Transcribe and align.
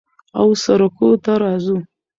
او 0.39 0.47
سروکو 0.63 1.07
ته 1.23 1.31
راځو 1.41 1.77